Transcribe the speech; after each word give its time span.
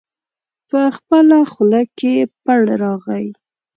په 0.69 0.79
خپله 0.95 1.37
خوله 1.51 1.81
کې 1.97 2.13
پړ 2.43 2.61
راغی. 2.81 3.25